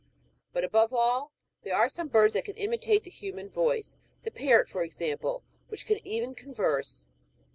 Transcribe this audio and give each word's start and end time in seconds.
But 0.51 0.63
above 0.63 0.91
all, 0.91 1.31
there 1.61 1.75
are 1.75 1.87
some 1.87 2.07
birds 2.07 2.33
that 2.33 2.45
can 2.45 2.57
imitate 2.57 3.03
the 3.03 3.11
hu 3.11 3.33
man 3.33 3.51
voice; 3.51 3.97
the 4.23 4.31
parrot, 4.31 4.67
for 4.67 4.83
instance, 4.83 5.21
which 5.67 5.85
can 5.85 5.99
even 6.07 6.33
converse. 6.33 7.07